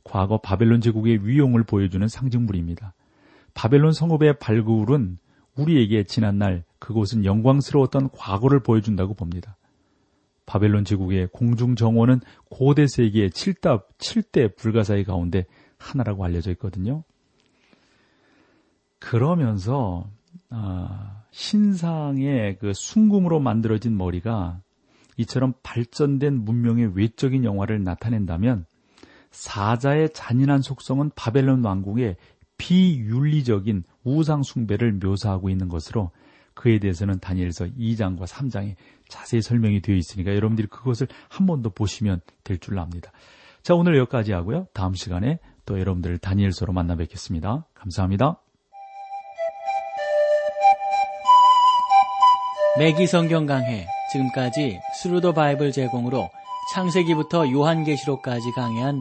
과거 0.05 0.39
바벨론 0.39 0.81
제국의 0.81 1.27
위용을 1.27 1.65
보여주는 1.65 2.07
상징물입니다. 2.07 2.95
바벨론 3.55 3.93
성읍의 3.93 4.39
발굴은 4.39 5.19
우리에게 5.57 6.05
지난날 6.05 6.65
그곳은 6.79 7.25
영광스러웠던 7.25 8.11
과거를 8.11 8.61
보여준다고 8.61 9.15
봅니다. 9.15 9.57
바벨론 10.47 10.85
제국의 10.85 11.29
공중 11.33 11.75
정원은 11.75 12.21
고대 12.51 12.87
세계의 12.87 13.31
7답, 13.31 13.85
7대 13.99 14.57
불가사의 14.57 15.05
가운데 15.05 15.47
하나라고 15.79 16.25
알려져 16.25 16.51
있거든요. 16.53 17.03
그러면서 18.99 20.09
아, 20.51 21.23
신상의 21.31 22.59
그 22.59 22.73
순금으로 22.75 23.41
만들어진 23.41 23.97
머리가 23.97 24.61
이처럼 25.17 25.55
발전된 25.63 26.45
문명의 26.45 26.97
외적인 26.97 27.45
영화를 27.45 27.83
나타낸다면 27.85 28.67
사자의 29.35 30.11
잔인한 30.15 30.63
속성은 30.63 31.11
바벨론 31.17 31.65
왕국의 31.65 32.17
비윤리적인 32.57 33.83
우상 34.05 34.43
숭배를 34.45 34.93
묘사하고 34.93 35.51
있는 35.51 35.69
것으로 35.69 36.13
그에 36.55 36.79
대해서는 36.79 37.19
다니엘서 37.19 37.67
2장과 37.77 38.27
3장에 38.29 38.77
자세히 39.09 39.43
설명이 39.43 39.81
되어 39.83 39.97
있으니까 39.97 40.35
여러분들이 40.35 40.69
그것을 40.69 41.09
한 41.29 41.47
번 41.47 41.63
더 41.63 41.71
보시면 41.71 42.21
될 42.45 42.59
줄 42.59 42.79
압니다. 42.79 43.11
자, 43.63 43.75
오늘 43.75 43.97
여기까지 43.99 44.33
하고요. 44.33 44.69
다음 44.73 44.95
시간에 44.95 45.41
또 45.67 45.81
여러분들을 45.81 46.19
다니엘서로 46.19 46.73
만나 46.73 46.95
뵙겠습니다. 46.95 47.67
감사합니다. 47.75 48.41
매기 52.79 53.07
성경 53.07 53.47
강해 53.47 53.87
지금까지 54.13 54.81
Thru 55.03 55.20
the 55.20 55.33
Bible 55.33 55.73
제공으로 55.73 56.29
창세기부터 56.75 57.51
요한계시록까지 57.51 58.53
강해한 58.53 59.01